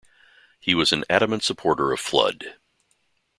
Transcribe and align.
He 0.59 0.73
was 0.73 0.91
an 0.91 1.03
adamant 1.11 1.43
supporter 1.43 1.91
of 1.93 1.99
Flood. 1.99 2.55